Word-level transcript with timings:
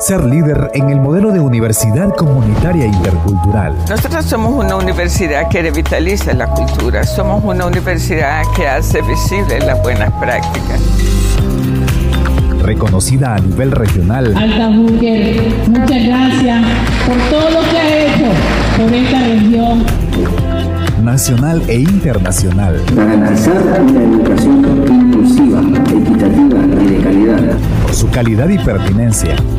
ser 0.00 0.24
líder 0.24 0.70
en 0.74 0.90
el 0.90 1.00
modelo 1.00 1.32
de 1.32 1.40
universidad 1.40 2.14
comunitaria 2.14 2.86
intercultural. 2.86 3.74
Nosotros 3.88 4.24
somos 4.24 4.52
una 4.52 4.76
universidad 4.76 5.48
que 5.48 5.62
revitaliza 5.62 6.32
la 6.34 6.46
cultura, 6.46 7.04
somos 7.04 7.42
una 7.44 7.66
universidad 7.66 8.42
que 8.54 8.68
hace 8.68 9.02
visible 9.02 9.58
las 9.60 9.82
buenas 9.82 10.12
prácticas. 10.12 10.80
Reconocida 12.62 13.34
a 13.34 13.38
nivel 13.40 13.72
regional. 13.72 14.36
Alta 14.36 14.68
muchas 14.68 16.04
gracias 16.06 16.64
por 17.06 17.16
todo 17.30 17.50
lo 17.50 17.68
que 17.68 17.78
ha 17.78 18.06
hecho 18.06 18.26
por 18.76 18.94
esta 18.94 19.18
región. 19.20 19.84
Nacional 21.02 21.62
e 21.68 21.80
internacional. 21.80 22.80
Garantizar 22.94 23.82
una 23.82 24.02
educación 24.02 24.84
inclusiva, 24.88 25.60
equitativa 25.60 26.82
y 26.82 26.86
de 26.86 27.02
calidad. 27.02 27.58
Por 27.82 27.94
su 27.94 28.10
calidad 28.10 28.48
y 28.48 28.58
pertinencia 28.58 29.36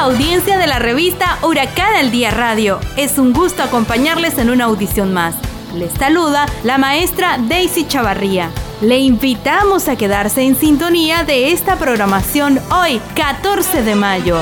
Audiencia 0.00 0.56
de 0.56 0.66
la 0.66 0.78
revista 0.78 1.38
Huracán 1.42 1.94
al 1.94 2.10
Día 2.10 2.30
Radio. 2.30 2.80
Es 2.96 3.18
un 3.18 3.34
gusto 3.34 3.62
acompañarles 3.62 4.38
en 4.38 4.48
una 4.48 4.64
audición 4.64 5.12
más. 5.12 5.34
Les 5.74 5.92
saluda 5.92 6.46
la 6.64 6.78
maestra 6.78 7.36
Daisy 7.38 7.86
Chavarría. 7.86 8.50
Le 8.80 8.98
invitamos 8.98 9.88
a 9.88 9.96
quedarse 9.96 10.40
en 10.40 10.56
sintonía 10.56 11.24
de 11.24 11.52
esta 11.52 11.76
programación 11.76 12.58
hoy, 12.70 12.98
14 13.14 13.82
de 13.82 13.94
mayo. 13.94 14.38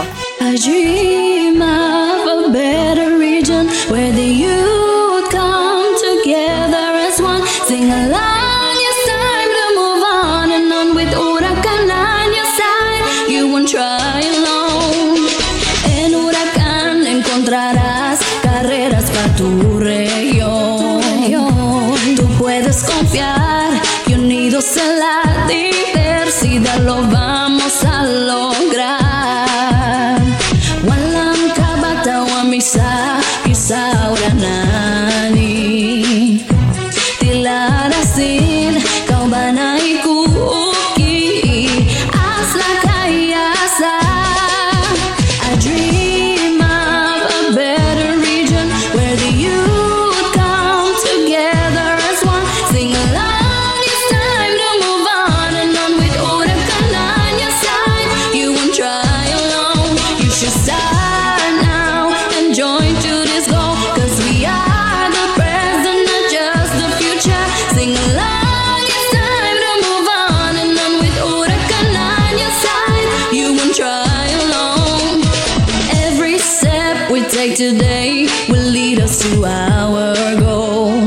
take 77.48 77.56
today 77.56 78.26
will 78.48 78.70
lead 78.70 79.00
us 79.00 79.20
to 79.22 79.44
our 79.44 80.40
goal. 80.40 81.04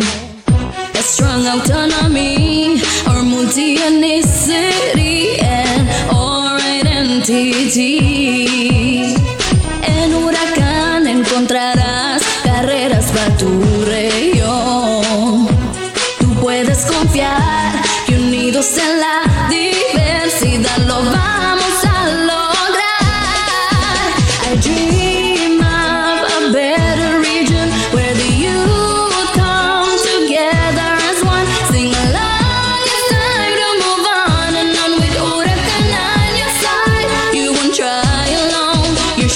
A 0.94 1.04
strong 1.04 1.46
autonomy, 1.46 2.82
our 3.08 3.24
multi 3.24 3.78
ethnicity, 3.78 5.42
and 5.42 5.90
our 6.14 6.58
identity. 6.58 8.51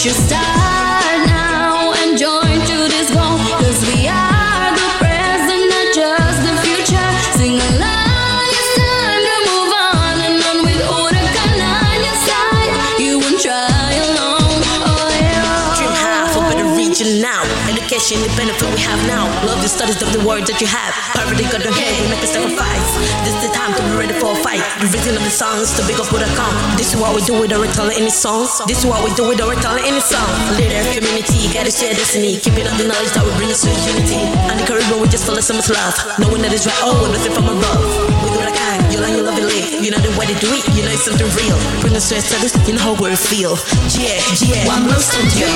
Just 0.05 0.27
stop. 0.27 0.44
Studies 19.75 19.99
of 19.99 20.13
the 20.15 20.23
words 20.23 20.47
that 20.47 20.61
you 20.63 20.69
have. 20.71 20.93
Poverty 21.11 21.43
got 21.51 21.59
your 21.59 21.75
head, 21.75 21.91
we 21.99 22.07
make 22.07 22.23
a 22.23 22.29
sacrifice. 22.29 22.89
This 23.27 23.35
is 23.35 23.49
the 23.49 23.51
time 23.51 23.75
to 23.75 23.81
be 23.81 23.91
ready 23.97 24.15
for 24.15 24.31
a 24.31 24.39
fight. 24.39 24.63
The 24.79 24.87
reason 24.87 25.19
of 25.19 25.23
the 25.25 25.33
songs 25.33 25.75
to 25.75 25.81
big 25.83 25.99
up 25.99 26.07
with 26.13 26.23
a 26.23 26.29
come. 26.37 26.53
This 26.79 26.93
is 26.93 26.97
what 27.01 27.11
we 27.11 27.19
do 27.27 27.35
with 27.35 27.51
our 27.51 27.67
telling 27.75 27.97
any 27.99 28.13
song. 28.13 28.47
This 28.69 28.81
is 28.81 28.87
what 28.87 29.03
we 29.03 29.09
do 29.19 29.27
with 29.27 29.43
our 29.43 29.51
telling 29.59 29.83
any 29.83 29.99
song. 29.99 30.31
Leader, 30.55 30.79
community, 30.95 31.51
gotta 31.51 31.73
share 31.73 31.91
destiny. 31.91 32.39
Keeping 32.39 32.69
up 32.69 32.77
the 32.79 32.87
knowledge 32.87 33.11
that 33.17 33.25
we 33.25 33.33
bring 33.35 33.51
us 33.51 33.65
to 33.65 33.73
unity. 33.73 34.21
And 34.47 34.55
the 34.55 34.65
Caribbean, 34.69 35.01
we 35.01 35.09
just 35.11 35.27
follow 35.27 35.43
so 35.43 35.57
much 35.57 35.67
love. 35.67 35.97
Knowing 36.21 36.45
that 36.45 36.55
it's 36.55 36.69
right, 36.69 36.81
oh, 36.87 37.09
nothing 37.11 37.35
from 37.35 37.51
above. 37.51 37.83
We 38.23 38.31
do 38.31 38.39
what 38.39 38.47
I 38.47 38.55
can, 38.55 38.79
you 38.93 39.01
learn, 39.01 39.17
you 39.17 39.25
love, 39.27 39.35
you 39.35 39.49
live. 39.49 39.67
You 39.83 39.91
know 39.91 39.99
the 39.99 40.13
way 40.15 40.29
to 40.29 40.37
do 40.39 40.49
it, 40.55 40.63
you 40.71 40.87
know 40.87 40.93
it's 40.95 41.03
something 41.03 41.27
real. 41.35 41.57
Bring 41.83 41.97
us 41.99 42.07
to 42.07 42.15
this, 42.15 42.55
you 42.63 42.79
know 42.79 42.85
how 42.85 42.95
we 42.95 43.11
feel. 43.17 43.57
Yeah, 43.97 44.21
yeah. 44.39 44.69
One 44.69 44.87
most 44.87 45.11
of 45.17 45.25
you. 45.35 45.49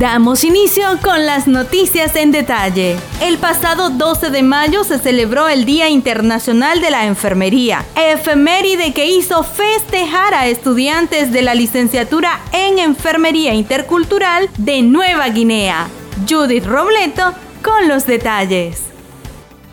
Damos 0.00 0.44
inicio 0.44 0.86
con 1.02 1.26
las 1.26 1.46
noticias 1.46 2.16
en 2.16 2.32
detalle. 2.32 2.96
El 3.20 3.36
pasado 3.36 3.90
12 3.90 4.30
de 4.30 4.42
mayo 4.42 4.82
se 4.82 4.98
celebró 4.98 5.46
el 5.46 5.66
Día 5.66 5.90
Internacional 5.90 6.80
de 6.80 6.90
la 6.90 7.04
Enfermería, 7.04 7.84
efeméride 7.94 8.94
que 8.94 9.04
hizo 9.04 9.42
festejar 9.42 10.32
a 10.32 10.46
estudiantes 10.46 11.32
de 11.32 11.42
la 11.42 11.54
licenciatura 11.54 12.40
en 12.52 12.78
Enfermería 12.78 13.52
Intercultural 13.52 14.48
de 14.56 14.80
Nueva 14.80 15.28
Guinea. 15.28 15.88
Judith 16.26 16.64
Robleto 16.64 17.34
con 17.62 17.86
los 17.86 18.06
detalles. 18.06 18.89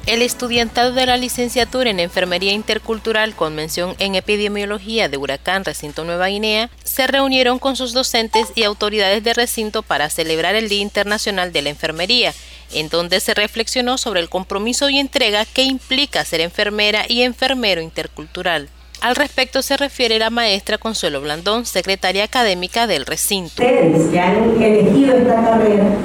El 0.08 0.22
estudiantado 0.22 0.94
de 0.94 1.06
la 1.06 1.18
licenciatura 1.18 1.90
en 1.90 2.00
Enfermería 2.00 2.54
Intercultural 2.54 3.36
con 3.36 3.54
mención 3.56 3.94
en 4.00 4.16
Epidemiología 4.16 5.10
de 5.10 5.18
Huracán 5.18 5.66
Recinto 5.66 6.06
Nueva 6.06 6.28
Guinea 6.28 6.70
se 6.86 7.08
reunieron 7.08 7.60
con 7.60 7.76
sus 7.76 7.92
docentes 7.92 8.48
y 8.56 8.64
autoridades 8.64 9.22
de 9.22 9.34
recinto 9.34 9.84
para 9.84 10.10
celebrar 10.10 10.56
el 10.56 10.70
Día 10.70 10.80
Internacional 10.80 11.52
de 11.52 11.62
la 11.62 11.72
Enfermería, 11.72 12.34
en 12.72 12.88
donde 12.88 13.20
se 13.20 13.34
reflexionó 13.34 13.98
sobre 13.98 14.22
el 14.22 14.30
compromiso 14.30 14.90
y 14.90 14.98
entrega 14.98 15.44
que 15.44 15.64
implica 15.64 16.24
ser 16.24 16.40
enfermera 16.40 17.04
y 17.10 17.24
enfermero 17.24 17.82
intercultural. 17.82 18.70
Al 19.02 19.18
respecto 19.18 19.62
se 19.62 19.76
refiere 19.76 20.20
la 20.20 20.30
maestra 20.30 20.78
Consuelo 20.78 21.20
Blandón, 21.20 21.66
secretaria 21.66 22.24
académica 22.24 22.88
del 22.88 23.06
recinto. 23.06 23.62
Ustedes 23.62 24.10
que 24.10 24.20
han 24.22 24.64
elegido 24.64 25.18
esta 25.18 25.36
carrera 25.36 25.98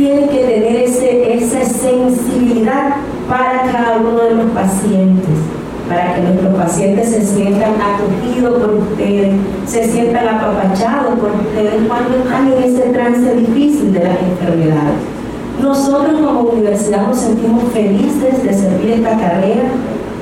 tienen 0.00 0.28
que 0.30 0.38
tener 0.38 0.76
ese, 0.76 1.34
esa 1.34 1.62
sensibilidad 1.62 2.96
para 3.28 3.70
cada 3.70 3.98
uno 3.98 4.18
de 4.22 4.34
los 4.34 4.50
pacientes, 4.52 5.28
para 5.86 6.14
que 6.14 6.22
nuestros 6.22 6.54
pacientes 6.54 7.10
se 7.10 7.22
sientan 7.22 7.72
acogidos 7.74 8.62
por 8.62 8.74
ustedes, 8.76 9.34
se 9.66 9.84
sientan 9.84 10.26
apapachados 10.26 11.18
por 11.18 11.32
ustedes 11.32 11.86
cuando 11.86 12.16
están 12.16 12.50
en 12.50 12.62
ese 12.62 12.82
trance 12.88 13.34
difícil 13.36 13.92
de 13.92 14.04
las 14.04 14.16
enfermedades. 14.22 14.94
Nosotros 15.60 16.18
como 16.18 16.40
universidad 16.48 17.06
nos 17.06 17.18
sentimos 17.18 17.64
felices 17.74 18.42
de 18.42 18.54
servir 18.54 18.92
esta 18.92 19.18
carrera, 19.18 19.68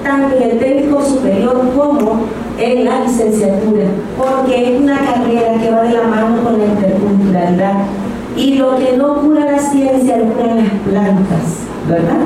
tanto 0.03 0.37
en 0.39 0.43
el 0.43 0.59
técnico 0.59 1.05
superior 1.05 1.63
como 1.77 2.23
en 2.59 2.85
la 2.85 3.05
licenciatura, 3.05 3.87
porque 4.17 4.75
es 4.75 4.81
una 4.81 4.99
carrera 4.99 5.55
que 5.63 5.71
va 5.71 5.83
de 5.83 5.93
la 5.93 6.03
mano 6.03 6.43
con 6.43 6.59
la 6.59 6.65
interculturalidad. 6.65 7.75
Y 8.39 8.55
lo 8.55 8.79
que 8.79 8.97
no 8.97 9.21
cura 9.21 9.45
la 9.51 9.59
ciencia 9.59 10.17
lo 10.17 10.33
curan 10.33 10.59
las 10.59 10.73
plantas, 10.89 11.43
¿verdad? 11.89 12.21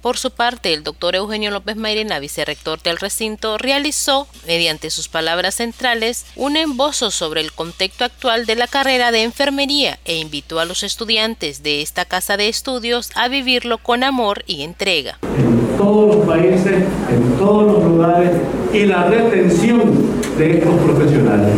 Por 0.00 0.16
su 0.16 0.30
parte, 0.30 0.72
el 0.72 0.84
doctor 0.84 1.16
Eugenio 1.16 1.50
López 1.50 1.74
Mairena, 1.76 2.20
vicerrector 2.20 2.80
del 2.80 2.98
recinto, 2.98 3.58
realizó, 3.58 4.28
mediante 4.46 4.90
sus 4.90 5.08
palabras 5.08 5.56
centrales, 5.56 6.26
un 6.36 6.56
embozo 6.56 7.10
sobre 7.10 7.40
el 7.40 7.52
contexto 7.52 8.04
actual 8.04 8.46
de 8.46 8.54
la 8.54 8.68
carrera 8.68 9.10
de 9.10 9.24
enfermería 9.24 9.98
e 10.04 10.18
invitó 10.18 10.60
a 10.60 10.64
los 10.64 10.84
estudiantes 10.84 11.64
de 11.64 11.82
esta 11.82 12.04
casa 12.04 12.36
de 12.36 12.48
estudios 12.48 13.10
a 13.16 13.26
vivirlo 13.26 13.78
con 13.78 14.04
amor 14.04 14.44
y 14.46 14.62
entrega. 14.62 15.18
En 15.36 15.76
todos 15.76 16.14
los 16.14 16.26
países, 16.26 16.84
en 17.10 17.36
todos 17.36 17.72
los 17.72 17.84
lugares 17.84 18.30
y 18.72 18.86
la 18.86 19.04
retención 19.06 20.12
de 20.38 20.58
estos 20.58 20.74
profesionales 20.80 21.54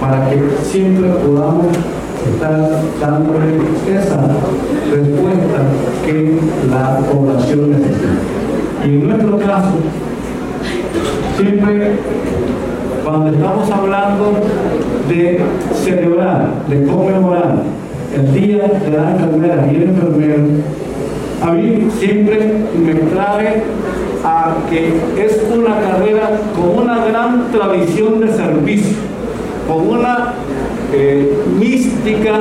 para 0.00 0.30
que 0.30 0.40
siempre 0.70 1.10
podamos 1.10 1.76
estar 2.30 2.80
dándole 3.00 3.58
esa 3.88 4.20
respuesta 4.90 5.58
que 6.04 6.38
la 6.70 6.98
población 6.98 7.70
necesita. 7.70 8.08
Y 8.84 8.88
en 8.88 9.08
nuestro 9.08 9.38
caso, 9.38 9.74
siempre 11.36 11.98
cuando 13.04 13.30
estamos 13.30 13.70
hablando 13.70 14.32
de 15.08 15.40
celebrar, 15.74 16.48
de 16.68 16.86
conmemorar 16.86 17.62
el 18.14 18.34
Día 18.34 18.68
de 18.68 18.90
la 18.96 19.10
Enfermera 19.12 19.68
y 19.70 19.76
el 19.76 19.82
Enfermero, 19.82 20.42
a 21.42 21.52
mí 21.52 21.88
siempre 21.98 22.64
me 22.78 22.94
trae 22.94 23.62
a 24.24 24.54
que 24.70 25.24
es 25.24 25.42
una 25.52 25.80
carrera 25.80 26.30
con 26.54 26.84
una 26.84 27.04
gran 27.04 27.50
tradición 27.50 28.20
de 28.20 28.32
servicio, 28.32 28.96
con 29.72 29.88
una 29.88 30.34
eh, 30.92 31.32
mística, 31.58 32.32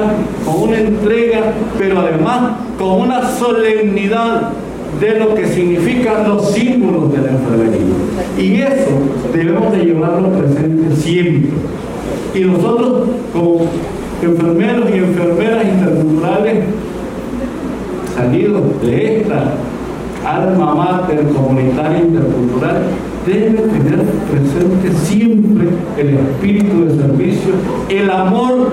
con 0.45 0.63
una 0.63 0.79
entrega, 0.79 1.53
pero 1.77 1.99
además 1.99 2.57
con 2.77 3.01
una 3.01 3.29
solemnidad 3.37 4.49
de 4.99 5.19
lo 5.19 5.33
que 5.33 5.47
significan 5.47 6.27
los 6.27 6.51
símbolos 6.51 7.13
de 7.13 7.19
la 7.19 7.31
enfermería. 7.31 7.95
Y 8.37 8.61
eso 8.61 8.91
debemos 9.33 9.71
de 9.71 9.85
llevarlo 9.85 10.29
presente 10.33 10.95
siempre. 10.97 11.51
Y 12.35 12.41
nosotros 12.41 13.09
como 13.31 13.61
enfermeros 14.21 14.89
y 14.89 14.97
enfermeras 14.97 15.65
interculturales 15.65 16.63
salidos 18.15 18.61
de 18.81 19.21
esta 19.21 19.53
alma 20.25 20.75
mater 20.75 21.25
comunitaria 21.29 21.99
intercultural, 21.99 22.83
debe 23.25 23.61
tener 23.61 24.01
presente 24.29 24.91
siempre 25.05 25.69
el 25.97 26.17
espíritu 26.17 26.85
de 26.85 26.95
servicio, 26.95 27.53
el 27.89 28.09
amor 28.09 28.71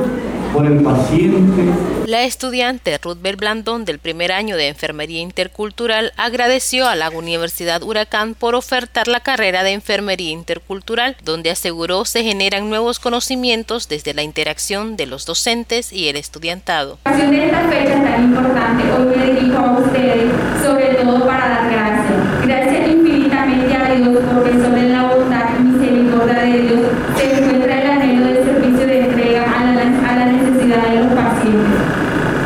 por 0.53 0.65
el 0.65 0.83
paciente. 0.83 1.62
La 2.06 2.23
estudiante 2.23 2.99
Ruth 3.03 3.19
Blandón 3.37 3.85
del 3.85 3.99
primer 3.99 4.33
año 4.33 4.56
de 4.56 4.69
Enfermería 4.69 5.21
Intercultural 5.21 6.12
agradeció 6.17 6.89
a 6.89 6.97
la 6.97 7.11
Universidad 7.11 7.83
Huracán 7.83 8.35
por 8.35 8.55
ofertar 8.55 9.09
la 9.09 9.21
carrera 9.21 9.62
de 9.62 9.73
Enfermería 9.73 10.31
Intercultural, 10.31 11.17
donde 11.23 11.50
aseguró 11.50 12.06
se 12.06 12.25
generan 12.25 12.71
nuevos 12.71 12.99
conocimientos 12.99 13.89
desde 13.89 14.15
la 14.15 14.23
interacción 14.23 14.97
de 14.97 15.05
los 15.05 15.27
docentes 15.27 15.93
y 15.93 16.09
el 16.09 16.17
estudiantado. 16.17 16.99
De 17.05 17.45
esta 17.45 17.69
fecha 17.69 18.03
tan 18.03 18.25
importante, 18.25 18.85
hoy 18.91 19.15
me 19.15 19.27
dirijo 19.35 19.59
a 19.59 19.79
ustedes, 19.81 20.33
sobre 20.65 20.95
todo 20.95 21.27
para 21.27 21.47
dar 21.47 21.71
gracias. 21.71 22.47
Gracias 22.47 22.89
infinitamente 22.89 23.77
a 23.77 23.95
Dios 23.95 24.19
porque 24.33 24.53
sobre 24.53 24.89
la 24.89 25.03
bondad 25.03 25.45
y 25.59 25.62
misericordia 25.62 26.39
de 26.39 26.61
Dios 26.62 26.81
se 27.19 27.38
encuentra 27.38 27.83
el 27.83 27.91
anhelo 27.91 28.27
de 28.29 28.45
servicio 28.45 28.87
de 28.87 29.00
entrega 29.00 29.43
a 29.43 29.65
la, 29.65 30.11
a 30.11 30.17
la 30.17 30.25
necesidad 30.33 30.87
de 30.88 31.00
los 31.00 31.12
pacientes. 31.12 31.81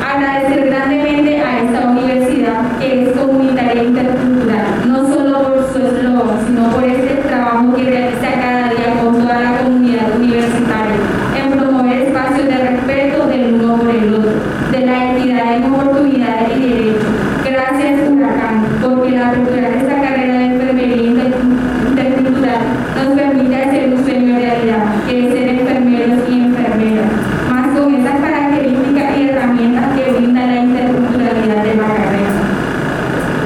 Agradecer 0.05 0.67
grandemente 0.67 1.41
a 1.41 1.63
esta 1.63 1.89
universidad 1.89 2.79
que 2.79 3.05
es 3.05 3.17
comunitaria 3.17 3.83
e 3.83 3.85
intercultural, 3.87 4.89
no 4.89 5.09
solo 5.09 5.43
por 5.43 5.73
su 5.73 5.79
eslogan, 5.87 6.47
sino 6.47 6.71
por 6.71 6.85
este 6.85 7.15
trabajo 7.29 7.75
que 7.75 7.85
realiza 7.85 8.41
cada 8.41 8.69
día 8.71 9.01
con 9.03 9.23
toda 9.23 9.41
la 9.41 9.59
comunidad 9.59 10.17
universitaria 10.17 10.97
en 11.37 11.59
promover 11.59 12.03
espacios 12.03 12.47
de 12.47 12.57
respeto 12.57 13.27
del 13.27 13.55
uno 13.55 13.77
por 13.79 13.91
el 13.91 14.15
otro, 14.15 14.33
de 14.71 14.87
la 14.87 15.13
equidad 15.13 15.57
en 15.57 15.73
oportunidades 15.73 16.57
y 16.57 16.61
derechos. 16.61 17.07
Gracias, 17.45 18.11
Huracán, 18.11 18.67
porque 18.83 19.11
la 19.13 19.29
apertura 19.29 19.69
de 19.71 19.79
esta 19.79 20.01
carrera 20.01 20.39
de 20.39 20.45
enfermería 20.45 21.03
intercultural 21.89 22.63
nos 22.97 23.15
permite 23.15 23.57
hacer 23.57 23.95
un 23.95 24.05
sueño 24.05 24.37
realidad, 24.39 24.85
que 25.09 25.27
es 25.27 25.33
ser 25.33 25.49
enfermeros 25.49 26.19
y 26.29 26.33
enfermeras, 26.41 27.11
más 27.51 27.79
con 27.79 27.95
esas 27.95 28.21
características 28.21 29.19
y 29.19 29.29
herramientas 29.29 29.85
que 29.97 30.13
brinda 30.13 30.47
la 30.47 30.57
interculturalidad 30.63 31.63
de 31.65 31.75
la 31.75 31.89
carrera. 31.89 32.33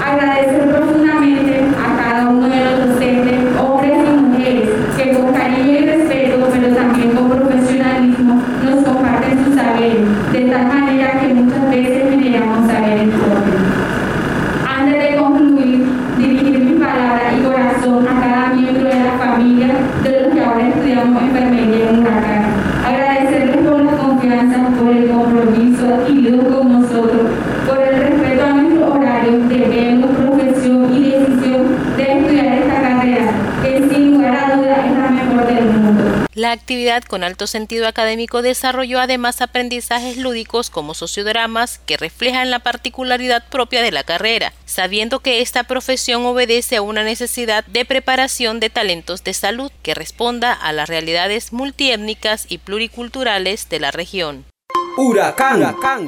Agradecer 0.07 0.71
profundamente 0.71 1.61
a 1.83 2.03
cada 2.03 2.29
uno 2.29 2.49
de 2.49 2.65
los 2.65 2.89
docentes, 2.89 3.35
hombres 3.59 3.93
y 3.93 4.21
mujeres, 4.21 4.69
que 4.97 5.13
con 5.15 5.33
cariño 5.33 5.73
y 5.73 5.87
respeto, 5.87 6.49
pero 6.53 6.75
también 6.75 7.11
con 7.11 7.31
profesionalismo, 7.31 8.43
nos 8.65 8.85
comparten 8.85 9.45
sus 9.45 9.55
saberes, 9.57 10.07
de 10.33 10.41
tal 10.43 10.67
manera 10.69 11.21
que 11.21 11.35
muchas 11.35 11.71
veces 11.71 12.11
generamos 12.11 12.71
saberes 12.71 13.09
propios. 13.09 13.63
Antes 14.79 15.03
de 15.11 15.17
concluir, 15.17 15.87
dirigir 16.19 16.59
mi 16.61 16.73
palabra 16.79 17.33
y 17.37 17.43
corazón 17.43 18.07
a 18.07 18.21
cada 18.21 18.55
miembro 18.55 18.85
de 18.85 19.01
la 19.01 19.13
familia 19.19 19.69
de 20.05 20.21
los 20.21 20.35
que 20.35 20.45
ahora 20.45 20.69
estudiamos 20.69 21.23
enfermería 21.23 21.91
en 21.91 21.99
Huracán. 22.01 22.45
Agradecerles 22.87 23.57
por 23.69 23.81
la 23.83 23.93
confianza, 23.93 24.69
por 24.79 24.95
el 24.95 25.09
compromiso 25.11 25.95
adquirido 25.95 26.39
con 26.45 26.83
nosotros, 26.83 27.23
por 27.67 27.79
el 27.79 27.99
respeto 28.01 28.45
a 28.45 28.53
nuestros 28.53 28.91
horarios, 28.91 29.49
debemos, 29.49 30.11
profesión 30.11 30.95
y 30.95 31.11
decisión 31.11 31.63
de 31.97 32.03
estudiar 32.03 32.47
esta 32.47 32.81
carrera, 32.81 33.27
que 33.63 33.89
sin 33.91 34.13
lugar 34.13 34.37
a 34.37 34.57
dudas 34.57 34.79
es 34.87 34.99
la 34.99 35.11
mejor 35.11 35.47
del 35.47 35.65
mundo. 35.65 36.05
La 36.47 36.53
actividad 36.53 37.03
con 37.03 37.25
alto 37.25 37.49
sentido 37.49 37.89
académico 37.89 38.41
desarrolló 38.41 39.01
además 39.01 39.41
aprendizajes 39.41 40.17
lúdicos 40.17 40.71
como 40.71 40.95
sociodramas 40.95 41.81
que 41.87 41.97
reflejan 41.97 42.53
la 42.53 42.61
particularidad 42.61 43.43
propia 43.49 43.83
de 43.83 43.91
la 43.91 44.05
carrera, 44.05 44.53
sabiendo 44.65 45.19
que 45.19 45.41
esta 45.41 45.65
profesión 45.65 46.25
obedece 46.25 46.77
a 46.77 46.83
una 46.83 47.03
necesidad 47.03 47.65
de 47.65 47.85
preparación 47.85 48.61
de 48.61 48.71
talentos 48.71 49.25
de 49.25 49.35
salud 49.35 49.73
que 49.83 49.95
responda 49.95 50.53
a 50.53 50.73
las 50.73 50.89
realidades 50.89 51.53
multiétnicas 51.53 52.47
y 52.49 52.59
pluriculturales 52.59 53.69
de 53.69 53.81
la 53.81 53.91
región. 53.91 54.45
Huracán. 54.97 55.57
Huracán. 55.57 56.05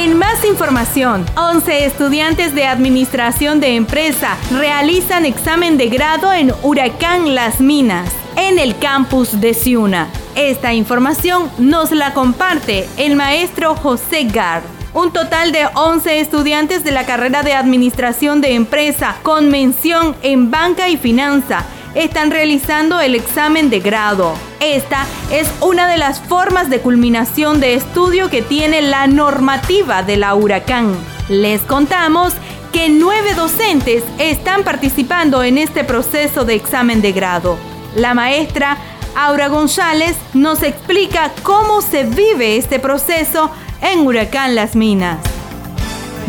En 0.00 0.16
más 0.16 0.46
información, 0.46 1.26
11 1.36 1.84
estudiantes 1.84 2.54
de 2.54 2.64
Administración 2.64 3.60
de 3.60 3.76
Empresa 3.76 4.38
realizan 4.50 5.26
examen 5.26 5.76
de 5.76 5.90
grado 5.90 6.32
en 6.32 6.54
Huracán 6.62 7.34
Las 7.34 7.60
Minas, 7.60 8.10
en 8.34 8.58
el 8.58 8.78
campus 8.78 9.42
de 9.42 9.52
Ciuna. 9.52 10.08
Esta 10.36 10.72
información 10.72 11.50
nos 11.58 11.90
la 11.90 12.14
comparte 12.14 12.88
el 12.96 13.14
maestro 13.14 13.74
José 13.74 14.24
Gar. 14.24 14.62
Un 14.94 15.12
total 15.12 15.52
de 15.52 15.66
11 15.74 16.20
estudiantes 16.20 16.82
de 16.82 16.92
la 16.92 17.04
carrera 17.04 17.42
de 17.42 17.52
Administración 17.52 18.40
de 18.40 18.54
Empresa 18.54 19.16
con 19.22 19.50
mención 19.50 20.16
en 20.22 20.50
Banca 20.50 20.88
y 20.88 20.96
Finanza 20.96 21.66
están 21.94 22.30
realizando 22.30 23.00
el 23.00 23.14
examen 23.14 23.70
de 23.70 23.80
grado. 23.80 24.34
Esta 24.60 25.06
es 25.30 25.50
una 25.60 25.88
de 25.88 25.98
las 25.98 26.20
formas 26.20 26.70
de 26.70 26.80
culminación 26.80 27.60
de 27.60 27.74
estudio 27.74 28.30
que 28.30 28.42
tiene 28.42 28.82
la 28.82 29.06
normativa 29.06 30.02
de 30.02 30.16
la 30.16 30.34
huracán. 30.34 30.94
Les 31.28 31.60
contamos 31.62 32.34
que 32.72 32.88
nueve 32.88 33.34
docentes 33.34 34.04
están 34.18 34.62
participando 34.62 35.42
en 35.42 35.58
este 35.58 35.84
proceso 35.84 36.44
de 36.44 36.54
examen 36.54 37.02
de 37.02 37.12
grado. 37.12 37.58
La 37.96 38.14
maestra 38.14 38.76
Aura 39.16 39.48
González 39.48 40.16
nos 40.34 40.62
explica 40.62 41.32
cómo 41.42 41.82
se 41.82 42.04
vive 42.04 42.56
este 42.56 42.78
proceso 42.78 43.50
en 43.82 44.06
Huracán 44.06 44.54
Las 44.54 44.76
Minas. 44.76 45.18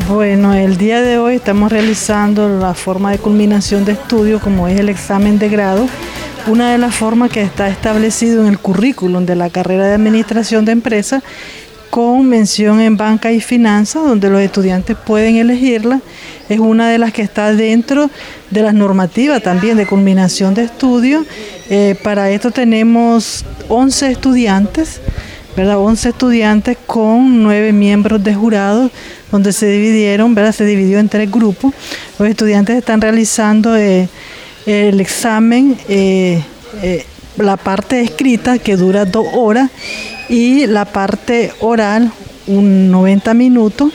Bueno, 0.07 0.53
el 0.53 0.77
día 0.77 1.01
de 1.01 1.17
hoy 1.17 1.35
estamos 1.35 1.71
realizando 1.71 2.49
la 2.49 2.73
forma 2.73 3.11
de 3.11 3.17
culminación 3.17 3.85
de 3.85 3.93
estudio 3.93 4.39
como 4.39 4.67
es 4.67 4.79
el 4.79 4.89
examen 4.89 5.39
de 5.39 5.49
grado, 5.49 5.87
una 6.47 6.71
de 6.71 6.77
las 6.77 6.93
formas 6.95 7.31
que 7.31 7.41
está 7.41 7.69
establecido 7.69 8.41
en 8.41 8.47
el 8.47 8.59
currículum 8.59 9.25
de 9.25 9.35
la 9.35 9.49
carrera 9.49 9.87
de 9.87 9.93
administración 9.93 10.65
de 10.65 10.73
empresas 10.73 11.23
con 11.91 12.25
mención 12.25 12.79
en 12.79 12.95
banca 12.95 13.31
y 13.31 13.41
finanzas, 13.41 14.03
donde 14.03 14.29
los 14.29 14.41
estudiantes 14.41 14.95
pueden 14.95 15.35
elegirla. 15.35 15.99
Es 16.47 16.59
una 16.59 16.89
de 16.89 16.97
las 16.97 17.11
que 17.11 17.21
está 17.21 17.53
dentro 17.53 18.09
de 18.49 18.61
las 18.63 18.73
normativas 18.73 19.43
también 19.43 19.77
de 19.77 19.85
culminación 19.85 20.53
de 20.53 20.63
estudio. 20.63 21.25
Eh, 21.69 21.95
para 22.01 22.29
esto 22.31 22.49
tenemos 22.49 23.45
11 23.67 24.11
estudiantes, 24.11 25.01
¿verdad? 25.55 25.79
11 25.79 26.09
estudiantes 26.09 26.77
con 26.87 27.43
9 27.43 27.73
miembros 27.73 28.23
de 28.23 28.33
jurado, 28.35 28.89
donde 29.31 29.53
se 29.53 29.67
dividieron, 29.67 30.35
¿verdad? 30.35 30.53
Se 30.53 30.65
dividió 30.65 30.99
en 30.99 31.09
tres 31.09 31.31
grupos. 31.31 31.73
Los 32.19 32.27
estudiantes 32.29 32.77
están 32.77 33.01
realizando 33.01 33.75
eh, 33.75 34.09
el 34.65 34.99
examen, 34.99 35.77
eh, 35.87 36.43
la 37.37 37.57
parte 37.57 38.01
escrita 38.01 38.59
que 38.59 38.75
dura 38.75 39.05
dos 39.05 39.25
horas 39.33 39.71
y 40.29 40.67
la 40.67 40.85
parte 40.85 41.51
oral, 41.59 42.11
un 42.47 42.91
90 42.91 43.33
minutos, 43.33 43.93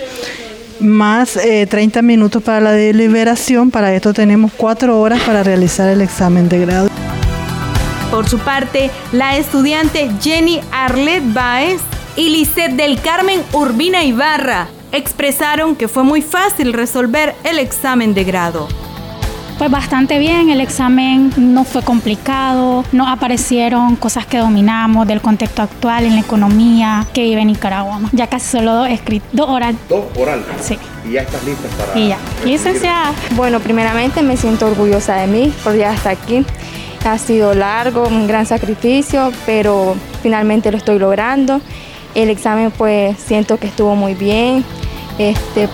más 0.81 1.39
30 1.69 2.03
minutos 2.03 2.43
para 2.43 2.61
la 2.61 2.73
deliberación. 2.73 3.71
Para 3.71 3.95
esto 3.95 4.13
tenemos 4.13 4.53
cuatro 4.57 5.01
horas 5.01 5.23
para 5.23 5.43
realizar 5.43 5.89
el 5.89 6.01
examen 6.01 6.49
de 6.49 6.61
grado. 6.61 6.89
Por 8.11 8.29
su 8.29 8.39
parte, 8.39 8.91
la 9.13 9.37
estudiante 9.37 10.11
Jenny 10.23 10.61
Arlet 10.73 11.23
Baez 11.33 11.81
y 12.17 12.31
Lisette 12.31 12.73
del 12.73 13.01
Carmen 13.01 13.43
Urbina 13.53 14.05
Ibarra 14.05 14.69
expresaron 14.93 15.77
que 15.77 15.89
fue 15.89 16.05
muy 16.05 16.23
fácil 16.23 16.73
resolver 16.73 17.35
el 17.45 17.59
examen 17.59 18.15
de 18.15 18.25
grado. 18.25 18.69
Pues 19.59 19.71
bastante 19.71 20.19
bien, 20.19 20.51
el 20.51 20.61
examen 20.61 21.33
no 21.39 21.65
fue 21.65 21.81
complicado, 21.81 22.85
no 22.93 23.09
aparecieron 23.09 23.97
cosas 23.97 24.27
que 24.27 24.37
dominamos 24.37 25.07
del 25.07 25.23
contexto 25.23 25.63
actual 25.63 26.05
en 26.05 26.15
la 26.15 26.21
economía 26.21 27.07
que 27.15 27.23
vive 27.23 27.41
en 27.41 27.47
Nicaragua. 27.47 28.01
Ya 28.13 28.27
casi 28.27 28.49
solo 28.49 28.75
dos 28.75 28.89
escritos, 28.91 29.31
dos 29.33 29.49
oral. 29.49 29.75
¿Dos 29.89 30.05
oral? 30.19 30.45
Sí. 30.61 30.79
¿Y 31.09 31.13
ya 31.13 31.23
estás 31.23 31.43
lista 31.45 31.69
para...? 31.79 31.99
Y 31.99 32.09
ya. 32.09 32.19
Licenciada. 32.45 33.13
Bueno, 33.35 33.61
primeramente 33.61 34.21
me 34.21 34.37
siento 34.37 34.67
orgullosa 34.67 35.15
de 35.17 35.27
mí 35.27 35.51
por 35.65 35.73
llegar 35.73 35.95
hasta 35.95 36.11
aquí. 36.11 36.45
Ha 37.07 37.17
sido 37.17 37.55
largo, 37.55 38.07
un 38.09 38.27
gran 38.27 38.45
sacrificio, 38.45 39.33
pero 39.47 39.97
finalmente 40.23 40.71
lo 40.71 40.77
estoy 40.77 40.99
logrando. 40.99 41.63
El 42.17 42.31
examen 42.31 42.71
pues 42.71 43.19
siento 43.19 43.59
que 43.59 43.67
estuvo 43.67 43.95
muy 43.95 44.15
bien. 44.15 44.65
Este, 45.19 45.69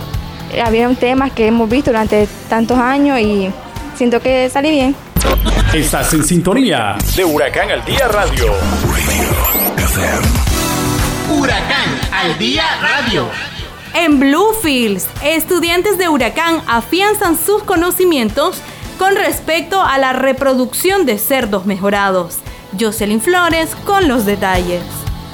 había 0.62 0.92
temas 0.96 1.30
que 1.30 1.46
hemos 1.46 1.70
visto 1.70 1.92
durante 1.92 2.26
tantos 2.48 2.76
años 2.78 3.20
y 3.20 3.48
siento 3.94 4.20
que 4.20 4.50
salí 4.50 4.70
bien. 4.72 4.96
Estás 5.72 6.12
en 6.14 6.24
sintonía 6.24 6.96
de 7.14 7.24
Huracán 7.24 7.70
al 7.70 7.84
Día 7.84 8.08
Radio. 8.08 8.54
Huracán 11.30 12.00
al 12.12 12.36
Día 12.38 12.64
Radio. 12.80 13.28
En 13.94 14.18
Bluefields, 14.18 15.06
estudiantes 15.22 15.96
de 15.96 16.08
Huracán 16.08 16.60
afianzan 16.66 17.38
sus 17.38 17.62
conocimientos 17.62 18.60
con 18.98 19.14
respecto 19.14 19.80
a 19.80 19.96
la 19.98 20.12
reproducción 20.12 21.06
de 21.06 21.18
cerdos 21.18 21.66
mejorados. 21.66 22.38
Jocelyn 22.80 23.20
Flores 23.20 23.76
con 23.84 24.08
los 24.08 24.26
detalles. 24.26 24.82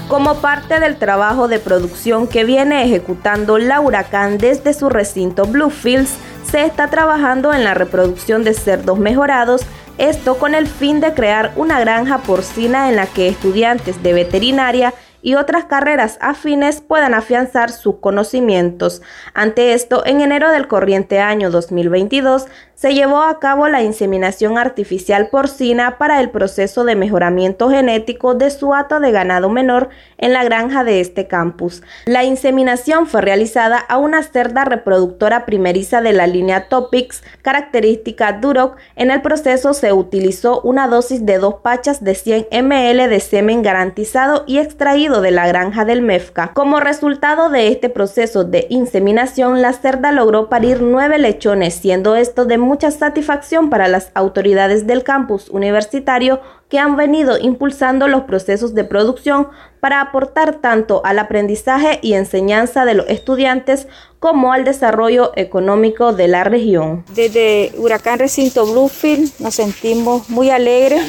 Como 0.08 0.36
parte 0.36 0.80
del 0.80 0.96
trabajo 0.96 1.48
de 1.48 1.58
producción 1.58 2.28
que 2.28 2.44
viene 2.44 2.82
ejecutando 2.82 3.58
la 3.58 3.80
Huracán 3.80 4.38
desde 4.38 4.72
su 4.72 4.88
recinto 4.88 5.44
Bluefields, 5.44 6.16
se 6.50 6.64
está 6.64 6.88
trabajando 6.88 7.52
en 7.52 7.62
la 7.62 7.74
reproducción 7.74 8.42
de 8.42 8.54
cerdos 8.54 8.98
mejorados, 8.98 9.66
esto 9.98 10.38
con 10.38 10.54
el 10.54 10.66
fin 10.66 11.00
de 11.00 11.12
crear 11.12 11.52
una 11.56 11.78
granja 11.78 12.18
porcina 12.22 12.88
en 12.88 12.96
la 12.96 13.06
que 13.06 13.28
estudiantes 13.28 14.02
de 14.02 14.14
veterinaria 14.14 14.94
y 15.20 15.34
otras 15.34 15.66
carreras 15.66 16.16
afines 16.22 16.80
puedan 16.80 17.12
afianzar 17.12 17.70
sus 17.70 17.96
conocimientos. 17.96 19.02
Ante 19.34 19.74
esto, 19.74 20.06
en 20.06 20.22
enero 20.22 20.50
del 20.50 20.68
corriente 20.68 21.18
año 21.20 21.50
2022, 21.50 22.46
se 22.78 22.94
llevó 22.94 23.22
a 23.22 23.40
cabo 23.40 23.66
la 23.66 23.82
inseminación 23.82 24.56
artificial 24.56 25.30
porcina 25.30 25.98
para 25.98 26.20
el 26.20 26.30
proceso 26.30 26.84
de 26.84 26.94
mejoramiento 26.94 27.68
genético 27.70 28.34
de 28.34 28.50
su 28.50 28.72
hato 28.72 29.00
de 29.00 29.10
ganado 29.10 29.48
menor 29.48 29.88
en 30.16 30.32
la 30.32 30.44
granja 30.44 30.84
de 30.84 31.00
este 31.00 31.26
campus. 31.26 31.82
La 32.06 32.22
inseminación 32.22 33.08
fue 33.08 33.20
realizada 33.20 33.78
a 33.78 33.98
una 33.98 34.22
cerda 34.22 34.64
reproductora 34.64 35.44
primeriza 35.44 36.00
de 36.02 36.12
la 36.12 36.28
línea 36.28 36.68
Topics, 36.68 37.24
característica 37.42 38.34
Duroc. 38.34 38.76
En 38.94 39.10
el 39.10 39.22
proceso 39.22 39.74
se 39.74 39.92
utilizó 39.92 40.60
una 40.60 40.86
dosis 40.86 41.26
de 41.26 41.38
dos 41.38 41.54
pachas 41.54 42.04
de 42.04 42.14
100 42.14 42.46
ml 42.62 43.08
de 43.08 43.18
semen 43.18 43.62
garantizado 43.62 44.44
y 44.46 44.58
extraído 44.58 45.20
de 45.20 45.32
la 45.32 45.48
granja 45.48 45.84
del 45.84 46.00
MEFCA. 46.00 46.52
Como 46.54 46.78
resultado 46.78 47.50
de 47.50 47.72
este 47.72 47.88
proceso 47.88 48.44
de 48.44 48.68
inseminación, 48.70 49.62
la 49.62 49.72
cerda 49.72 50.12
logró 50.12 50.48
parir 50.48 50.80
nueve 50.80 51.18
lechones, 51.18 51.74
siendo 51.74 52.14
esto 52.14 52.44
de 52.44 52.67
mucha 52.68 52.90
satisfacción 52.90 53.70
para 53.70 53.88
las 53.88 54.10
autoridades 54.14 54.86
del 54.86 55.02
campus 55.02 55.48
universitario 55.48 56.40
que 56.68 56.78
han 56.78 56.96
venido 56.96 57.38
impulsando 57.38 58.08
los 58.08 58.24
procesos 58.24 58.74
de 58.74 58.84
producción 58.84 59.48
para 59.80 60.00
aportar 60.00 60.56
tanto 60.56 61.00
al 61.04 61.18
aprendizaje 61.18 61.98
y 62.02 62.12
enseñanza 62.12 62.84
de 62.84 62.94
los 62.94 63.08
estudiantes 63.08 63.88
como 64.20 64.52
al 64.52 64.64
desarrollo 64.64 65.32
económico 65.36 66.12
de 66.12 66.28
la 66.28 66.44
región. 66.44 67.04
Desde 67.14 67.72
Huracán 67.78 68.18
Recinto 68.18 68.66
Bluefield 68.66 69.32
nos 69.38 69.54
sentimos 69.54 70.28
muy 70.28 70.50
alegres 70.50 71.02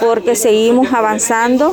porque 0.00 0.36
seguimos 0.36 0.92
avanzando 0.92 1.72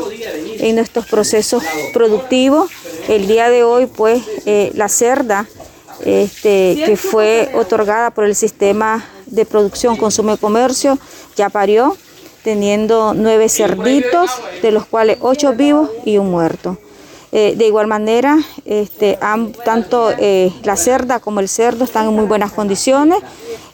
en 0.60 0.76
nuestros 0.76 1.08
procesos 1.08 1.64
productivos. 1.94 2.72
El 3.10 3.28
día 3.28 3.50
de 3.50 3.64
hoy, 3.64 3.88
pues, 3.88 4.24
eh, 4.46 4.72
la 4.76 4.88
cerda 4.88 5.46
este, 6.06 6.84
que 6.86 6.96
fue 6.96 7.52
otorgada 7.56 8.12
por 8.12 8.24
el 8.24 8.36
sistema 8.36 9.04
de 9.26 9.46
producción, 9.46 9.98
consumo 9.98 10.36
y 10.36 10.38
comercio, 10.38 10.98
ya 11.36 11.50
parió, 11.50 11.98
teniendo 12.44 13.14
nueve 13.16 13.50
cerditos, 13.50 14.32
de 14.62 14.72
los 14.72 14.86
cuales 14.86 15.18
ocho 15.20 15.54
vivos 15.54 15.90
y 16.06 16.18
un 16.18 16.30
muerto. 16.30 16.78
Eh, 17.32 17.56
de 17.58 17.68
igual 17.68 17.88
manera, 17.88 18.38
este, 18.64 19.20
tanto 19.66 20.12
eh, 20.18 20.54
la 20.64 20.78
cerda 20.78 21.20
como 21.20 21.42
el 21.42 21.50
cerdo 21.50 21.84
están 21.84 22.08
en 22.08 22.14
muy 22.14 22.26
buenas 22.26 22.54
condiciones. 22.54 23.18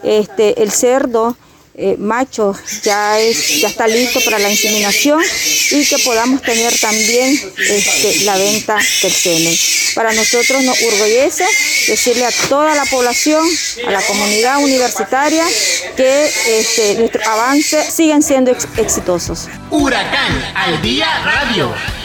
Este, 0.02 0.64
el 0.64 0.72
cerdo 0.72 1.36
eh, 1.75 1.96
macho 1.98 2.54
ya, 2.84 3.20
es, 3.20 3.62
ya 3.62 3.70
está 3.70 3.88
listo 3.88 4.20
para 4.25 4.40
la 4.40 4.50
inseminación 4.50 5.22
y 5.72 5.86
que 5.86 5.98
podamos 6.00 6.42
tener 6.42 6.78
también 6.78 7.40
este, 7.58 8.25
la 8.25 8.38
venta 8.38 8.78
del 9.01 9.12
semen. 9.12 9.58
Para 9.96 10.13
nosotros 10.13 10.63
nos 10.63 10.82
orgullece 10.82 11.46
decirle 11.88 12.25
a 12.25 12.32
toda 12.50 12.75
la 12.75 12.86
población, 12.86 13.48
a 13.88 13.92
la 13.92 14.01
comunidad 14.01 14.58
universitaria, 14.63 15.46
que 15.96 16.32
este, 16.48 16.96
nuestros 16.96 17.25
avances 17.25 17.94
siguen 17.94 18.22
siendo 18.22 18.51
exitosos. 18.51 19.48
Huracán 19.70 20.54
al 20.56 20.82
día 20.82 21.08
radio. 21.24 22.00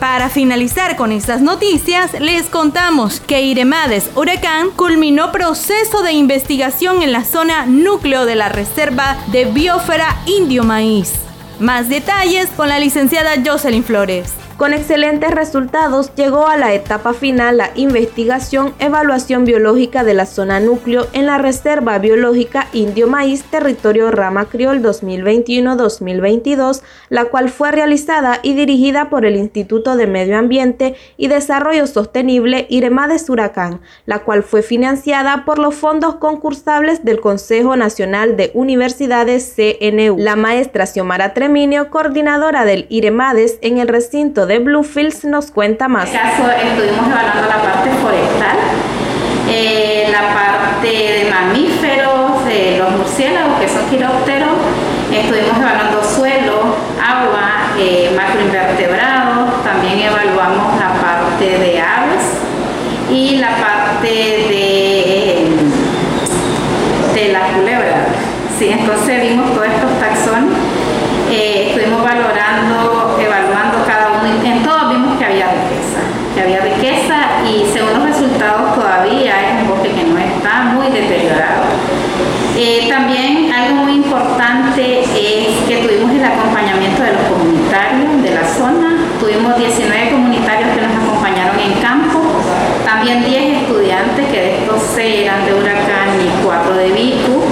Para 0.00 0.28
finalizar 0.28 0.94
con 0.94 1.10
estas 1.10 1.40
noticias, 1.40 2.12
les 2.20 2.44
contamos 2.46 3.18
que 3.18 3.42
Iremades 3.42 4.10
Huracán 4.14 4.70
culminó 4.70 5.32
proceso 5.32 6.02
de 6.02 6.12
investigación 6.12 7.02
en 7.02 7.10
la 7.10 7.24
zona 7.24 7.66
núcleo 7.66 8.24
de 8.24 8.36
la 8.36 8.48
Reserva 8.48 9.18
de 9.32 9.46
Biosfera 9.46 10.16
Indio 10.26 10.62
Maíz. 10.62 11.14
Más 11.58 11.88
detalles 11.88 12.48
con 12.50 12.68
la 12.68 12.78
licenciada 12.78 13.42
Jocelyn 13.44 13.82
Flores. 13.82 14.34
Con 14.58 14.74
excelentes 14.74 15.30
resultados 15.30 16.12
llegó 16.16 16.48
a 16.48 16.56
la 16.56 16.74
etapa 16.74 17.14
final 17.14 17.58
la 17.58 17.70
investigación 17.76 18.74
evaluación 18.80 19.44
biológica 19.44 20.02
de 20.02 20.14
la 20.14 20.26
zona 20.26 20.58
núcleo 20.58 21.06
en 21.12 21.26
la 21.26 21.38
Reserva 21.38 21.96
Biológica 22.00 22.66
Indio 22.72 23.06
Maíz 23.06 23.44
Territorio 23.44 24.10
Rama 24.10 24.46
Criol 24.46 24.82
2021-2022, 24.82 26.82
la 27.08 27.26
cual 27.26 27.50
fue 27.50 27.70
realizada 27.70 28.40
y 28.42 28.54
dirigida 28.54 29.10
por 29.10 29.24
el 29.24 29.36
Instituto 29.36 29.96
de 29.96 30.08
Medio 30.08 30.36
Ambiente 30.36 30.96
y 31.16 31.28
Desarrollo 31.28 31.86
Sostenible 31.86 32.66
Iremades 32.68 33.30
Huracán, 33.30 33.80
la 34.06 34.24
cual 34.24 34.42
fue 34.42 34.62
financiada 34.62 35.44
por 35.44 35.60
los 35.60 35.76
fondos 35.76 36.16
concursables 36.16 37.04
del 37.04 37.20
Consejo 37.20 37.76
Nacional 37.76 38.36
de 38.36 38.50
Universidades 38.54 39.54
CNU. 39.54 40.16
La 40.18 40.34
maestra 40.34 40.86
Xiomara 40.86 41.32
Treminio, 41.32 41.90
coordinadora 41.90 42.64
del 42.64 42.86
Iremades 42.88 43.58
en 43.60 43.78
el 43.78 43.86
recinto 43.86 44.47
de 44.48 44.58
Bluefields 44.58 45.24
nos 45.24 45.50
cuenta 45.50 45.88
más. 45.88 46.08
En 46.08 46.16
este 46.16 46.28
caso 46.28 46.50
estuvimos 46.50 47.06
evaluando 47.06 47.48
la 47.48 47.62
parte 47.62 47.90
forestal, 48.02 48.56
eh, 49.48 50.08
la 50.10 50.34
parte 50.34 50.88
de 50.88 51.30
mamíferos, 51.30 52.44
de 52.46 52.78
los 52.78 52.90
murciélagos 52.92 53.60
que 53.60 53.68
son 53.68 53.86
quirópteros, 53.90 54.48
estuvimos 55.12 55.56
evaluando 55.58 56.02
suelo, 56.02 56.76
agua, 56.98 57.76
eh, 57.78 58.10
macroinvertebrados, 58.16 59.62
también 59.62 60.00
evaluamos 60.00 60.80
la 60.80 60.94
parte 61.00 61.44
de 61.58 61.80
aves 61.80 62.24
y 63.10 63.36
la 63.36 63.50
parte 63.50 64.08
de, 64.08 65.48
de 67.14 67.32
la 67.32 67.40
culebra. 67.48 68.06
Sí, 68.58 68.70
entonces 68.70 69.20
vimos 69.22 69.52
todos 69.54 69.66
estos 69.66 70.00
taxones, 70.00 70.56
eh, 71.30 71.68
estuvimos 71.68 72.02
valorando, 72.02 73.16
evaluando 73.20 73.84
cada 73.86 74.08
uno, 74.18 74.44
en 74.44 74.62
todos 74.64 74.90
vimos 74.90 75.16
que 75.18 75.24
había 75.26 75.46
riqueza, 75.46 76.00
que 76.34 76.40
había 76.42 76.60
riqueza 76.60 77.16
y 77.46 77.70
según 77.72 78.00
los 78.00 78.08
resultados 78.08 78.74
todavía 78.74 79.34
es 79.46 79.62
un 79.62 79.68
bosque 79.68 79.90
que 79.92 80.04
no 80.04 80.18
está 80.18 80.62
muy 80.74 80.88
Eh, 82.56 82.86
también 82.88 83.52
algo 83.52 83.84
muy 83.84 83.92
importante 83.92 85.00
es 85.02 85.08
que 85.68 85.76
tuvimos 85.86 86.10
el 86.10 86.24
acompañamiento 86.24 87.02
de 87.02 87.12
los 87.12 87.22
comunitarios 87.30 88.22
de 88.22 88.30
la 88.34 88.44
zona, 88.44 88.96
tuvimos 89.20 89.56
19 89.56 90.10
comunitarios 90.10 90.70
que 90.74 90.80
nos 90.80 90.90
acompañaron 90.90 91.58
en 91.60 91.72
campo, 91.80 92.20
también 92.84 93.24
10 93.24 93.62
estudiantes 93.62 94.26
que 94.26 94.40
de 94.40 94.58
estos 94.58 94.82
6 94.94 95.22
eran 95.22 95.46
de 95.46 95.54
Huracán 95.54 96.18
y 96.18 96.44
4 96.44 96.74
de 96.74 96.88
Vicu 96.90 97.44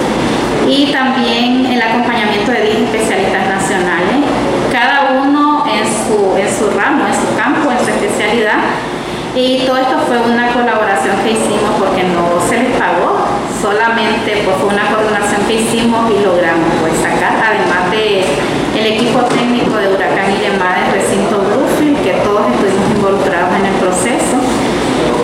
y 0.67 0.91
también 0.91 1.65
el 1.65 1.81
acompañamiento 1.81 2.51
de 2.51 2.61
10 2.63 2.77
especialistas 2.91 3.47
nacionales, 3.47 4.27
cada 4.73 5.21
uno 5.23 5.63
en 5.71 5.85
su, 5.85 6.35
en 6.35 6.49
su 6.51 6.69
ramo, 6.77 7.07
en 7.07 7.13
su 7.13 7.33
campo, 7.37 7.71
en 7.71 7.79
su 7.79 7.89
especialidad. 7.91 8.59
Y 9.35 9.65
todo 9.67 9.77
esto 9.77 9.99
fue 10.07 10.17
una 10.19 10.51
colaboración 10.51 11.15
que 11.23 11.31
hicimos 11.31 11.71
porque 11.77 12.03
no 12.03 12.41
se 12.49 12.57
les 12.57 12.71
pagó, 12.75 13.16
solamente 13.67 14.47
pues, 14.47 14.55
fue 14.63 14.71
una 14.71 14.87
coordinación 14.87 15.43
que 15.43 15.55
hicimos 15.59 16.07
y 16.07 16.23
logramos 16.23 16.71
pues, 16.79 16.95
sacar, 17.03 17.35
además 17.35 17.91
de 17.91 18.23
el 18.79 18.85
equipo 18.95 19.19
técnico 19.27 19.75
de 19.75 19.91
Huracán 19.91 20.31
y 20.31 20.39
Llamada 20.39 20.87
del 20.87 21.03
recinto 21.03 21.43
Bluefield, 21.43 21.99
que 21.99 22.13
todos 22.23 22.47
estuvimos 22.47 22.87
involucrados 22.95 23.51
en 23.59 23.65
el 23.65 23.75
proceso, 23.83 24.37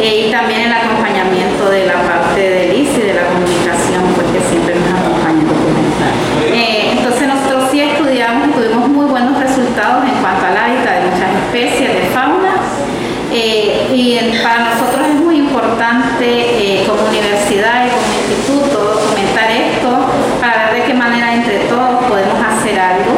eh, 0.01 0.27
y 0.27 0.31
también 0.31 0.67
el 0.67 0.73
acompañamiento 0.73 1.69
de 1.69 1.87
la 1.87 2.03
parte 2.03 2.41
del 2.41 2.75
ICI, 2.75 3.01
de 3.07 3.13
la 3.13 3.25
comunicación, 3.31 4.03
pues 4.15 4.27
que 4.35 4.41
siempre 4.51 4.75
nos 4.75 4.91
acompaña. 4.91 5.47
Eh, 6.51 6.99
entonces 6.99 7.27
nosotros 7.27 7.71
sí 7.71 7.79
estudiamos 7.79 8.49
y 8.49 8.51
tuvimos 8.51 8.89
muy 8.89 9.05
buenos 9.05 9.39
resultados 9.39 10.03
en 10.03 10.19
cuanto 10.19 10.43
al 10.45 10.57
hábitat 10.57 10.99
de 10.99 11.01
muchas 11.07 11.31
especies 11.47 11.93
de 11.95 12.03
fauna. 12.11 12.59
Eh, 13.31 13.89
y 13.89 14.19
para 14.43 14.69
nosotros 14.69 15.07
es 15.07 15.15
muy 15.15 15.37
importante 15.37 16.21
eh, 16.21 16.85
como 16.85 17.01
universidad 17.09 17.87
y 17.87 17.89
como 17.89 18.05
instituto 18.13 18.77
documentar 18.93 19.49
esto 19.49 19.89
para 20.39 20.69
ver 20.69 20.81
de 20.81 20.83
qué 20.85 20.93
manera 20.93 21.33
entre 21.33 21.59
todos 21.65 22.03
podemos 22.05 22.37
hacer 22.37 22.79
algo 22.79 23.17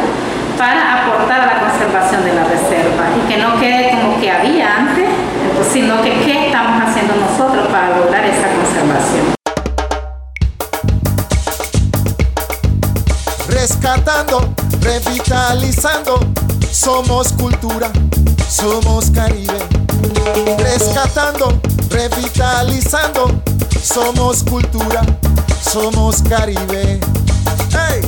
para 0.56 1.04
aportar 1.04 1.40
a 1.40 1.46
la 1.46 1.60
conservación 1.68 2.24
de 2.24 2.32
la 2.32 2.44
reserva 2.44 3.12
y 3.12 3.28
que 3.28 3.36
no 3.36 3.60
quede 3.60 3.90
como 3.90 4.18
que 4.18 4.30
había 4.30 4.76
antes, 4.76 5.04
sino 5.76 6.00
que 6.00 6.08
qué 6.24 6.46
estamos 6.46 6.82
haciendo 6.82 7.14
nosotros 7.16 7.66
para 7.68 7.98
lograr 7.98 8.24
esa 8.24 8.48
conservación. 8.48 9.34
Rescatando, 13.46 14.54
revitalizando, 14.80 16.18
somos 16.72 17.30
cultura, 17.34 17.90
somos 18.48 19.10
Caribe. 19.10 19.58
Rescatando, 20.60 21.60
revitalizando, 21.90 23.42
somos 23.82 24.44
cultura, 24.44 25.02
somos 25.60 26.22
Caribe. 26.22 27.00
¡Hey! 27.72 28.00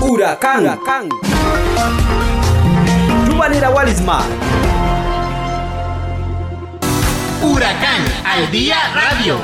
Huracán. 0.00 0.60
Huracán. 0.60 1.08
Yuvalira 3.26 3.70
al 8.32 8.50
día 8.50 8.76
radio. 8.94 9.38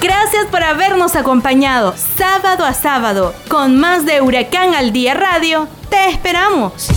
Gracias 0.00 0.46
por 0.50 0.64
habernos 0.64 1.14
acompañado 1.14 1.94
sábado 2.16 2.64
a 2.64 2.74
sábado 2.74 3.32
con 3.46 3.78
más 3.78 4.04
de 4.04 4.20
Huracán 4.20 4.74
al 4.74 4.92
Día 4.92 5.14
Radio. 5.14 5.68
Te 5.88 6.08
esperamos. 6.08 6.88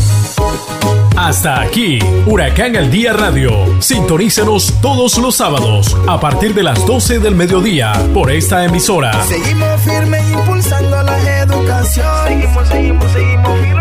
Hasta 1.16 1.62
aquí, 1.62 2.00
Huracán 2.26 2.76
al 2.76 2.90
Día 2.90 3.14
Radio. 3.14 3.52
Sintonícenos 3.80 4.74
todos 4.82 5.16
los 5.20 5.36
sábados 5.36 5.96
a 6.08 6.20
partir 6.20 6.56
de 6.56 6.64
las 6.64 6.84
12 6.88 7.20
del 7.20 7.36
mediodía 7.36 7.94
por 8.12 8.32
esta 8.32 8.66
emisora. 8.66 9.22
Seguimos 9.26 9.80
firmes 9.82 10.28
impulsando 10.32 11.04
la 11.04 11.40
educación. 11.42 12.28
Seguimos, 12.28 12.68
seguimos, 12.68 13.12
seguimos 13.12 13.60
firmes. 13.60 13.75